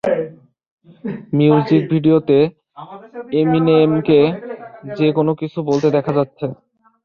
[1.33, 2.37] Music ভিডিওতে
[3.33, 4.19] এমিনেমকে
[4.95, 6.45] 'যে কোন কিছু' বলতে দেখা যাচ্ছে।